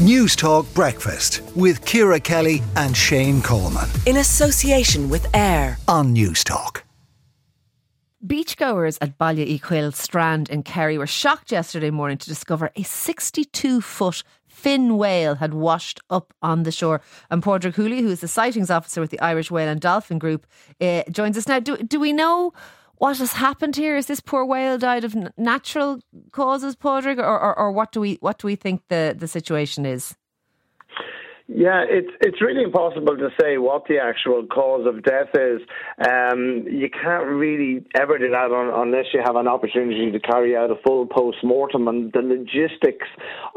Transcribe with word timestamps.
News 0.00 0.34
Talk 0.34 0.72
Breakfast 0.72 1.42
with 1.54 1.84
Ciara 1.84 2.18
Kelly 2.18 2.62
and 2.74 2.96
Shane 2.96 3.42
Coleman 3.42 3.86
in 4.06 4.16
association 4.16 5.10
with 5.10 5.26
AIR 5.36 5.76
on 5.88 6.14
News 6.14 6.42
Talk. 6.42 6.84
Beachgoers 8.26 8.96
at 9.02 9.18
Baile 9.18 9.60
Quill 9.60 9.92
Strand 9.92 10.48
in 10.48 10.62
Kerry 10.62 10.96
were 10.96 11.06
shocked 11.06 11.52
yesterday 11.52 11.90
morning 11.90 12.16
to 12.16 12.26
discover 12.26 12.70
a 12.76 12.82
62 12.82 13.82
foot 13.82 14.22
fin 14.46 14.96
whale 14.96 15.34
had 15.34 15.52
washed 15.52 16.00
up 16.08 16.32
on 16.40 16.62
the 16.62 16.72
shore. 16.72 17.02
And 17.30 17.42
Padraig 17.42 17.74
Whooley, 17.74 18.00
who 18.00 18.08
is 18.08 18.20
the 18.20 18.28
sightings 18.28 18.70
officer 18.70 19.02
with 19.02 19.10
the 19.10 19.20
Irish 19.20 19.50
Whale 19.50 19.68
and 19.68 19.82
Dolphin 19.82 20.18
Group, 20.18 20.46
uh, 20.80 21.02
joins 21.10 21.36
us 21.36 21.46
now. 21.46 21.60
Do, 21.60 21.76
do 21.76 22.00
we 22.00 22.14
know 22.14 22.54
what 23.00 23.16
has 23.16 23.32
happened 23.32 23.76
here? 23.76 23.96
Is 23.96 24.06
this 24.06 24.20
poor 24.20 24.44
whale 24.44 24.76
died 24.76 25.04
of 25.04 25.16
natural 25.38 26.00
causes, 26.32 26.76
Padraig, 26.76 27.18
or, 27.18 27.40
or, 27.40 27.58
or 27.58 27.72
what 27.72 27.92
do 27.92 28.00
we 28.00 28.18
what 28.20 28.38
do 28.38 28.46
we 28.46 28.56
think 28.56 28.82
the, 28.88 29.16
the 29.18 29.26
situation 29.26 29.86
is? 29.86 30.14
Yeah, 31.52 31.82
it's 31.82 32.14
it's 32.20 32.40
really 32.40 32.62
impossible 32.62 33.16
to 33.16 33.28
say 33.40 33.58
what 33.58 33.82
the 33.88 33.98
actual 33.98 34.46
cause 34.46 34.86
of 34.86 35.02
death 35.02 35.34
is. 35.34 35.58
Um, 35.98 36.62
you 36.70 36.88
can't 36.88 37.26
really 37.26 37.84
ever 37.98 38.18
do 38.18 38.30
that 38.30 38.54
on, 38.54 38.70
unless 38.86 39.06
you 39.12 39.20
have 39.24 39.34
an 39.34 39.48
opportunity 39.48 40.12
to 40.12 40.20
carry 40.20 40.56
out 40.56 40.70
a 40.70 40.76
full 40.86 41.06
post 41.06 41.38
mortem 41.42 41.88
and 41.88 42.12
the 42.12 42.22
logistics 42.22 43.08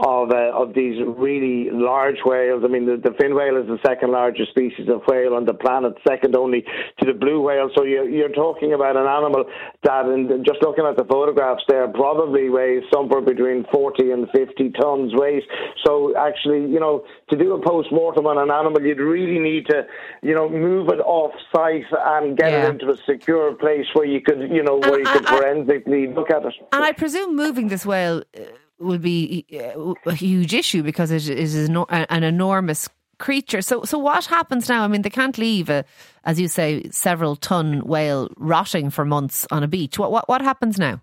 of 0.01 0.31
uh, 0.31 0.57
of 0.57 0.73
these 0.73 1.05
really 1.05 1.69
large 1.69 2.17
whales. 2.25 2.63
I 2.65 2.67
mean, 2.67 2.87
the, 2.89 2.97
the, 2.97 3.13
fin 3.21 3.35
whale 3.35 3.61
is 3.61 3.67
the 3.67 3.77
second 3.85 4.09
largest 4.09 4.49
species 4.49 4.89
of 4.89 5.05
whale 5.05 5.35
on 5.35 5.45
the 5.45 5.53
planet, 5.53 5.93
second 6.01 6.35
only 6.35 6.65
to 6.97 7.05
the 7.05 7.13
blue 7.13 7.41
whale. 7.41 7.69
So 7.77 7.83
you're, 7.83 8.09
you're 8.09 8.33
talking 8.33 8.73
about 8.73 8.97
an 8.97 9.05
animal 9.05 9.45
that, 9.83 10.05
and 10.05 10.43
just 10.43 10.63
looking 10.63 10.85
at 10.89 10.97
the 10.97 11.05
photographs 11.05 11.61
there, 11.69 11.87
probably 11.89 12.49
weighs 12.49 12.81
somewhere 12.91 13.21
between 13.21 13.65
40 13.71 14.09
and 14.09 14.27
50 14.33 14.71
tons 14.81 15.13
weight. 15.13 15.43
So 15.85 16.17
actually, 16.17 16.65
you 16.73 16.79
know, 16.79 17.05
to 17.29 17.37
do 17.37 17.53
a 17.53 17.61
post 17.61 17.82
post-mortem 17.83 18.25
on 18.27 18.37
an 18.37 18.51
animal, 18.51 18.81
you'd 18.81 18.99
really 18.99 19.39
need 19.39 19.65
to, 19.67 19.85
you 20.21 20.33
know, 20.33 20.49
move 20.49 20.89
it 20.89 20.99
off 20.99 21.31
site 21.53 21.85
and 21.91 22.37
get 22.37 22.51
yeah. 22.51 22.65
it 22.65 22.69
into 22.69 22.89
a 22.89 22.97
secure 23.05 23.53
place 23.53 23.85
where 23.93 24.05
you 24.05 24.21
could, 24.21 24.49
you 24.51 24.63
know, 24.63 24.77
where 24.77 24.95
and 24.95 25.05
you 25.05 25.11
could 25.11 25.25
I, 25.25 25.37
forensically 25.37 26.07
look 26.07 26.29
at 26.29 26.45
it. 26.45 26.53
And 26.71 26.83
I 26.83 26.91
presume 26.91 27.35
moving 27.35 27.67
this 27.67 27.85
whale 27.85 28.23
uh, 28.37 28.41
will 28.79 28.97
be 28.97 29.45
uh, 29.53 29.93
a 30.05 30.15
huge 30.15 30.53
issue 30.53 30.83
because 30.83 31.11
it 31.11 31.27
is 31.29 31.55
an 31.55 32.23
enormous 32.23 32.89
creature. 33.19 33.61
So, 33.61 33.83
so 33.83 33.97
what 33.97 34.25
happens 34.25 34.67
now? 34.69 34.83
I 34.83 34.87
mean, 34.87 35.01
they 35.01 35.09
can't 35.09 35.37
leave 35.37 35.69
a, 35.69 35.85
as 36.23 36.39
you 36.39 36.47
say, 36.47 36.89
several 36.89 37.35
ton 37.35 37.81
whale 37.85 38.29
rotting 38.37 38.89
for 38.89 39.05
months 39.05 39.47
on 39.51 39.63
a 39.63 39.67
beach. 39.67 39.97
What 39.97 40.11
what 40.11 40.27
what 40.27 40.41
happens 40.41 40.77
now? 40.77 41.01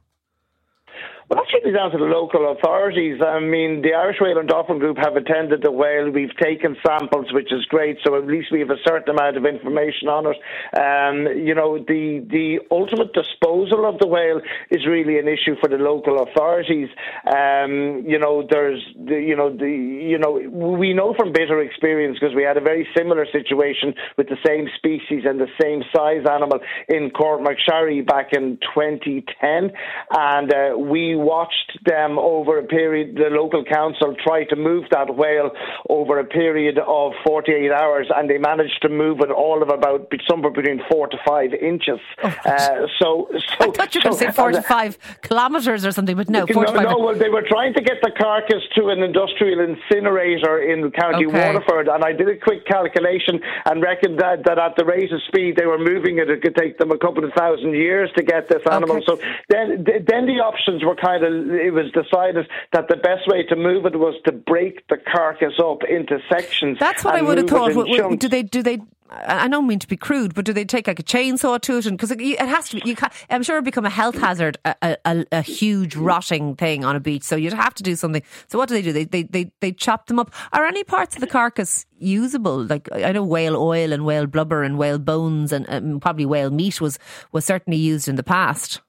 Well, 1.31 1.39
that 1.39 1.47
should 1.49 1.63
be 1.63 1.71
down 1.71 1.93
to 1.93 1.99
the 1.99 2.11
local 2.11 2.51
authorities. 2.51 3.23
I 3.23 3.39
mean, 3.39 3.83
the 3.83 3.95
Irish 3.95 4.17
Whale 4.21 4.39
and 4.39 4.49
Dolphin 4.49 4.81
Group 4.81 4.99
have 4.99 5.15
attended 5.15 5.63
the 5.63 5.71
whale. 5.71 6.11
We've 6.11 6.35
taken 6.43 6.75
samples, 6.85 7.31
which 7.31 7.53
is 7.53 7.65
great. 7.67 7.99
So 8.05 8.19
at 8.19 8.27
least 8.27 8.51
we 8.51 8.59
have 8.59 8.71
a 8.71 8.83
certain 8.85 9.15
amount 9.15 9.37
of 9.37 9.47
information 9.47 10.09
on 10.11 10.27
it. 10.27 10.35
Um, 10.75 11.31
you 11.39 11.55
know, 11.55 11.79
the 11.79 12.27
the 12.27 12.59
ultimate 12.73 13.15
disposal 13.15 13.87
of 13.87 14.01
the 14.01 14.09
whale 14.09 14.41
is 14.73 14.83
really 14.91 15.21
an 15.21 15.29
issue 15.29 15.55
for 15.63 15.71
the 15.71 15.79
local 15.79 16.19
authorities. 16.19 16.89
Um, 17.31 18.03
you 18.11 18.19
know, 18.19 18.43
there's 18.43 18.83
the, 18.99 19.15
you 19.15 19.37
know 19.37 19.55
the 19.55 19.71
you 19.71 20.19
know 20.19 20.35
we 20.35 20.93
know 20.95 21.15
from 21.15 21.31
bitter 21.31 21.63
experience 21.63 22.19
because 22.19 22.35
we 22.35 22.43
had 22.43 22.57
a 22.57 22.61
very 22.61 22.89
similar 22.99 23.25
situation 23.31 23.95
with 24.19 24.27
the 24.27 24.41
same 24.45 24.67
species 24.75 25.23
and 25.23 25.39
the 25.39 25.47
same 25.63 25.85
size 25.95 26.27
animal 26.27 26.59
in 26.89 27.11
Cork 27.11 27.39
Courtmacsherry 27.39 28.05
back 28.05 28.33
in 28.33 28.59
2010, 28.75 29.71
and 30.11 30.53
uh, 30.53 30.77
we 30.77 31.20
watched 31.21 31.79
them 31.85 32.19
over 32.19 32.59
a 32.59 32.65
period, 32.65 33.17
the 33.17 33.31
local 33.31 33.65
council 33.65 34.15
tried 34.23 34.45
to 34.51 34.57
move 34.57 34.85
that 34.91 35.15
whale 35.17 35.51
over 35.89 36.19
a 36.19 36.25
period 36.25 36.79
of 36.79 37.13
48 37.27 37.71
hours, 37.71 38.09
and 38.15 38.29
they 38.29 38.39
managed 38.39 38.83
to 38.83 38.89
move 38.89 39.21
it 39.21 39.31
all 39.31 39.63
of 39.63 39.69
about 39.69 40.13
somewhere 40.29 40.53
between 40.53 40.81
four 40.91 41.09
to 41.09 41.17
five 41.27 41.53
inches. 41.55 42.01
Oh, 42.23 42.29
uh, 42.45 42.87
so, 42.99 43.29
so, 43.31 43.39
I 43.61 43.71
thought 43.71 43.95
you 43.95 44.01
were 44.05 44.13
so, 44.13 44.19
going 44.19 44.19
to 44.19 44.25
say 44.27 44.33
four 44.33 44.53
to 44.53 44.63
five 44.63 44.99
kilometres 45.23 45.85
or 45.85 45.93
something, 45.93 46.17
but 46.17 46.29
no, 46.29 46.47
four 46.47 46.65
no, 46.65 46.73
to 46.73 46.79
five. 46.79 46.89
No, 46.91 46.99
well, 46.99 47.19
they 47.19 47.29
were 47.29 47.45
trying 47.47 47.75
to 47.75 47.83
get 47.83 47.99
the 48.03 48.11
carcass 48.17 48.63
to 48.77 48.89
an 48.89 49.03
industrial 49.03 49.61
incinerator 49.61 50.63
in 50.63 50.91
County 50.93 51.27
okay. 51.27 51.53
Waterford, 51.53 51.89
and 51.89 52.05
I 52.05 52.13
did 52.13 52.29
a 52.29 52.37
quick 52.37 52.67
calculation 52.67 53.41
and 53.67 53.83
reckoned 53.83 54.19
that, 54.21 54.45
that 54.45 54.59
at 54.59 54.77
the 54.77 54.85
rate 54.85 55.13
of 55.13 55.21
speed 55.29 55.57
they 55.57 55.67
were 55.67 55.79
moving 55.79 56.19
it, 56.19 56.31
it 56.31 56.43
could 56.43 56.57
take 56.57 56.79
them 56.79 56.91
a 56.91 56.99
couple 56.99 57.25
of 57.25 57.33
thousand 57.33 57.75
years 57.75 58.11
to 58.17 58.23
get 58.23 58.49
this 58.49 58.63
animal. 58.71 58.97
Okay. 58.97 59.07
So 59.07 59.19
then, 59.49 59.85
then 59.85 60.27
the 60.27 60.41
options 60.41 60.85
were 60.85 60.97
kind 60.97 61.10
kind 61.11 61.25
of 61.25 61.51
it 61.51 61.73
was 61.73 61.91
decided 61.93 62.49
that 62.73 62.89
the 62.89 62.97
best 62.97 63.27
way 63.27 63.43
to 63.45 63.57
move 63.57 63.87
it 63.87 63.97
was 63.97 64.15
to 64.25 64.33
break 64.33 64.87
the 64.89 64.97
carcass 64.97 65.55
up 65.63 65.83
into 65.89 66.19
sections. 66.31 66.79
That's 66.79 67.05
what 67.05 67.15
I 67.15 67.23
would 67.23 67.39
have 67.39 67.49
thought. 67.49 68.19
Do 68.19 68.29
they 68.29 68.43
do 68.43 68.63
they 68.63 68.81
I 69.13 69.49
don't 69.49 69.67
mean 69.67 69.81
to 69.81 69.89
be 69.89 69.97
crude, 69.97 70.35
but 70.35 70.45
do 70.45 70.53
they 70.53 70.65
take 70.65 70.87
like 70.87 71.01
a 71.01 71.03
chainsaw 71.03 71.61
to 71.63 71.79
it? 71.79 71.87
And 71.87 71.99
because 71.99 72.13
it 72.13 72.39
has 72.39 72.69
to 72.69 72.77
be, 72.77 72.89
you 72.89 72.95
can, 72.95 73.11
I'm 73.29 73.43
sure 73.43 73.59
it 73.59 73.65
become 73.65 73.85
a 73.85 73.91
health 73.91 74.17
hazard, 74.17 74.57
a, 74.65 74.97
a, 75.05 75.27
a, 75.33 75.43
huge 75.43 75.97
rotting 75.97 76.55
thing 76.55 76.85
on 76.85 76.95
a 76.95 77.01
beach. 77.01 77.25
So 77.25 77.35
you'd 77.35 77.53
have 77.53 77.75
to 77.75 77.83
do 77.83 77.97
something. 77.97 78.23
So 78.47 78.57
what 78.57 78.69
do 78.69 78.75
they 78.75 78.83
do? 78.83 78.93
They, 78.93 79.05
they, 79.05 79.25
they, 79.25 79.51
they 79.59 79.73
chop 79.73 80.07
them 80.07 80.21
up. 80.21 80.33
Are 80.53 80.65
any 80.65 80.85
parts 80.85 81.17
of 81.17 81.23
the 81.23 81.27
carcass 81.27 81.87
usable? 81.99 82.63
Like 82.65 82.89
I 82.93 83.11
know 83.11 83.25
whale 83.25 83.57
oil 83.57 83.93
and 83.93 84.05
whale 84.05 84.27
blubber 84.27 84.63
and 84.63 84.79
whale 84.79 85.01
bones 85.01 85.53
and 85.53 85.67
um, 85.69 85.99
probably 85.99 86.25
whale 86.25 86.51
meat 86.51 86.81
was, 86.81 86.97
was 87.33 87.45
certainly 87.45 87.79
used 87.79 88.07
in 88.07 88.15
the 88.15 88.23
past. 88.23 88.81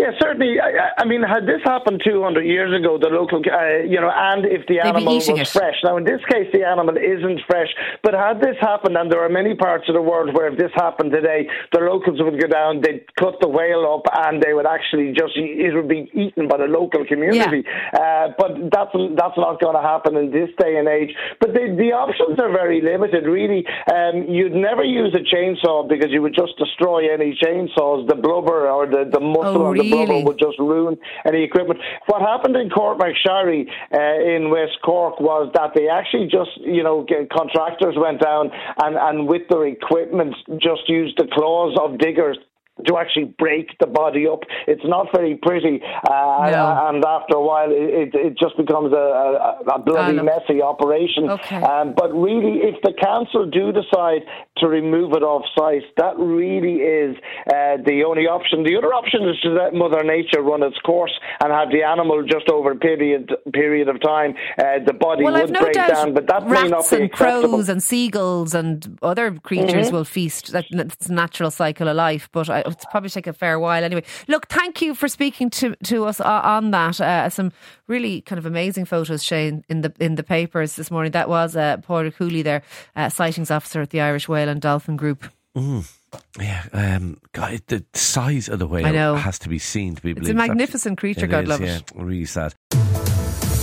Yeah, 0.00 0.16
certainly. 0.16 0.56
I, 0.56 0.96
I, 0.96 1.04
mean, 1.04 1.20
had 1.20 1.44
this 1.44 1.60
happened 1.62 2.00
200 2.00 2.40
years 2.40 2.72
ago, 2.72 2.96
the 2.96 3.12
local, 3.12 3.44
uh, 3.44 3.84
you 3.84 4.00
know, 4.00 4.08
and 4.08 4.46
if 4.46 4.64
the 4.66 4.80
animal 4.80 5.14
was 5.14 5.28
it. 5.28 5.48
fresh. 5.48 5.76
Now, 5.84 5.98
in 5.98 6.04
this 6.04 6.24
case, 6.24 6.48
the 6.56 6.64
animal 6.64 6.96
isn't 6.96 7.40
fresh, 7.46 7.68
but 8.02 8.14
had 8.14 8.40
this 8.40 8.56
happened, 8.60 8.96
and 8.96 9.12
there 9.12 9.20
are 9.20 9.28
many 9.28 9.54
parts 9.54 9.84
of 9.88 9.94
the 9.94 10.00
world 10.00 10.32
where 10.32 10.48
if 10.48 10.56
this 10.56 10.72
happened 10.74 11.12
today, 11.12 11.46
the 11.72 11.80
locals 11.80 12.16
would 12.24 12.40
go 12.40 12.48
down, 12.48 12.80
they'd 12.80 13.04
cut 13.16 13.36
the 13.44 13.48
whale 13.48 13.84
up, 13.84 14.08
and 14.24 14.40
they 14.40 14.54
would 14.54 14.64
actually 14.64 15.12
just, 15.12 15.36
it 15.36 15.74
would 15.76 15.88
be 15.88 16.08
eaten 16.16 16.48
by 16.48 16.56
the 16.56 16.64
local 16.64 17.04
community. 17.04 17.60
Yeah. 17.60 18.00
Uh, 18.00 18.32
but 18.40 18.56
that's 18.72 18.96
that's 19.20 19.36
not 19.36 19.60
going 19.60 19.76
to 19.76 19.84
happen 19.84 20.16
in 20.16 20.32
this 20.32 20.48
day 20.56 20.80
and 20.80 20.88
age. 20.88 21.12
But 21.40 21.52
the, 21.52 21.76
the 21.76 21.92
options 21.92 22.40
are 22.40 22.48
very 22.48 22.80
limited, 22.80 23.28
really. 23.28 23.68
Um, 23.92 24.24
you'd 24.32 24.56
never 24.56 24.82
use 24.82 25.12
a 25.12 25.20
chainsaw 25.20 25.86
because 25.86 26.08
you 26.08 26.22
would 26.22 26.34
just 26.34 26.56
destroy 26.56 27.12
any 27.12 27.36
chainsaws, 27.36 28.08
the 28.08 28.16
blubber 28.16 28.68
or 28.70 28.86
the, 28.86 29.04
the 29.04 29.20
muscle 29.20 29.68
oh, 29.68 29.72
really? 29.72 29.89
Really? 29.92 30.24
would 30.24 30.38
just 30.38 30.58
ruin 30.58 30.96
any 31.26 31.42
equipment. 31.42 31.80
What 32.06 32.22
happened 32.22 32.56
in 32.56 32.68
Courtmacsherry 32.70 33.68
uh, 33.92 34.36
in 34.36 34.50
West 34.50 34.78
Cork 34.84 35.20
was 35.20 35.50
that 35.54 35.72
they 35.74 35.88
actually 35.88 36.26
just, 36.26 36.50
you 36.60 36.82
know, 36.82 37.06
contractors 37.32 37.94
went 37.96 38.20
down 38.20 38.50
and, 38.82 38.96
and 38.96 39.28
with 39.28 39.42
their 39.48 39.66
equipment 39.66 40.34
just 40.60 40.88
used 40.88 41.16
the 41.18 41.28
claws 41.32 41.76
of 41.80 41.98
diggers 41.98 42.38
to 42.86 42.96
actually 42.96 43.34
break 43.38 43.76
the 43.80 43.86
body 43.86 44.26
up. 44.26 44.40
It's 44.66 44.84
not 44.84 45.08
very 45.14 45.36
pretty, 45.36 45.80
uh, 46.08 46.50
no. 46.50 46.88
and 46.88 47.04
after 47.04 47.36
a 47.36 47.42
while, 47.42 47.70
it, 47.70 48.14
it 48.14 48.38
just 48.38 48.56
becomes 48.56 48.92
a, 48.92 48.96
a, 48.96 49.74
a 49.74 49.78
bloody 49.78 50.20
messy 50.20 50.62
operation. 50.62 51.30
Okay. 51.30 51.62
Um, 51.62 51.94
but 51.96 52.12
really, 52.12 52.60
if 52.62 52.80
the 52.82 52.92
council 53.00 53.48
do 53.50 53.72
decide 53.72 54.22
to 54.58 54.68
remove 54.68 55.12
it 55.12 55.22
off 55.22 55.44
site, 55.56 55.82
that 55.96 56.18
really 56.18 56.76
is 56.80 57.16
uh, 57.48 57.76
the 57.84 58.04
only 58.06 58.26
option. 58.26 58.64
The 58.64 58.76
other 58.76 58.92
option 58.94 59.28
is 59.28 59.38
to 59.42 59.50
let 59.50 59.74
Mother 59.74 60.02
Nature 60.02 60.42
run 60.42 60.62
its 60.62 60.78
course 60.78 61.12
and 61.42 61.52
have 61.52 61.70
the 61.70 61.82
animal 61.82 62.24
just 62.24 62.48
over 62.48 62.72
a 62.72 62.76
period 62.76 63.30
period 63.52 63.88
of 63.88 64.00
time. 64.00 64.34
Uh, 64.58 64.80
the 64.86 64.92
body 64.92 65.24
well, 65.24 65.34
would 65.34 65.50
no 65.50 65.60
break 65.60 65.74
down, 65.74 66.14
but 66.14 66.26
that 66.26 66.46
may 66.46 66.68
not 66.68 66.88
be 66.88 66.96
and 66.96 67.12
crows 67.12 67.68
and 67.68 67.82
seagulls 67.82 68.54
and 68.54 68.98
other 69.02 69.32
creatures 69.32 69.86
mm-hmm. 69.86 69.96
will 69.96 70.04
feast. 70.04 70.52
That's 70.52 71.08
natural 71.08 71.50
cycle 71.50 71.88
of 71.88 71.96
life, 71.96 72.28
but 72.32 72.48
I, 72.48 72.59
it's 72.66 72.84
probably 72.86 73.10
take 73.10 73.26
a 73.26 73.32
fair 73.32 73.58
while 73.58 73.82
anyway. 73.82 74.04
Look, 74.28 74.48
thank 74.48 74.82
you 74.82 74.94
for 74.94 75.08
speaking 75.08 75.50
to, 75.50 75.76
to 75.84 76.04
us 76.06 76.20
on 76.20 76.70
that. 76.70 77.00
Uh, 77.00 77.28
some 77.28 77.52
really 77.86 78.20
kind 78.22 78.38
of 78.38 78.46
amazing 78.46 78.84
photos, 78.84 79.22
Shane, 79.22 79.64
in 79.68 79.82
the 79.82 79.92
in 80.00 80.14
the 80.14 80.22
papers 80.22 80.76
this 80.76 80.90
morning. 80.90 81.12
That 81.12 81.28
was 81.28 81.56
uh, 81.56 81.78
Padraig 81.78 82.14
Whooley 82.14 82.42
there, 82.42 82.62
uh, 82.96 83.08
sightings 83.08 83.50
officer 83.50 83.80
at 83.80 83.90
the 83.90 84.00
Irish 84.00 84.28
Whale 84.28 84.48
and 84.48 84.60
Dolphin 84.60 84.96
Group. 84.96 85.28
Mm. 85.56 85.90
Yeah, 86.38 86.64
um, 86.72 87.18
God, 87.32 87.60
the 87.66 87.84
size 87.94 88.48
of 88.48 88.58
the 88.58 88.66
whale 88.66 88.86
I 88.86 88.90
know. 88.90 89.14
has 89.14 89.38
to 89.40 89.48
be 89.48 89.58
seen 89.58 89.94
to 89.94 90.02
be 90.02 90.12
believed. 90.12 90.30
It's 90.30 90.32
a 90.32 90.48
magnificent 90.48 90.98
creature, 90.98 91.26
God 91.26 91.44
is, 91.44 91.50
love 91.50 91.60
yeah, 91.60 91.76
it. 91.76 91.92
Really 91.94 92.24
sad. 92.24 92.54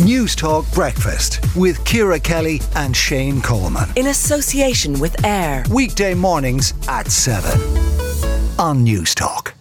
News 0.03 0.35
Talk 0.35 0.71
Breakfast 0.73 1.39
with 1.55 1.83
Ciara 1.83 2.19
Kelly 2.19 2.61
and 2.75 2.95
Shane 2.95 3.41
Coleman. 3.41 3.89
In 3.95 4.07
association 4.07 4.99
with 4.99 5.25
AIR. 5.25 5.63
Weekday 5.71 6.13
mornings 6.13 6.73
at 6.87 7.07
7 7.11 7.96
on 8.59 8.83
News 8.83 9.13
Talk. 9.13 9.56